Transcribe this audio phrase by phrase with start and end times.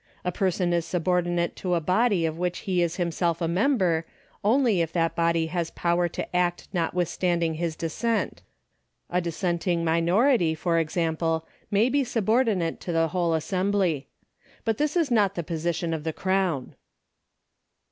[0.25, 4.03] A person is subordinate to a body of which he is himself a member,
[4.43, 8.41] only if that body has power to act notwithstanding his dissent.
[9.11, 14.07] A dissenting minority, for example, may be subordinate to the whole assembly.
[14.65, 16.73] But this is not the position of the Crown.